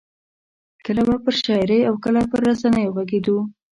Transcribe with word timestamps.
کله 0.85 1.01
به 1.07 1.15
پر 1.23 1.33
شاعرۍ 1.43 1.79
او 1.89 1.95
کله 2.03 2.21
پر 2.31 2.39
رسنیو 2.49 2.95
غږېدو. 2.97 3.37